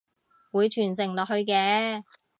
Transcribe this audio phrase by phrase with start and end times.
[0.51, 2.01] 會傳承落去嘅！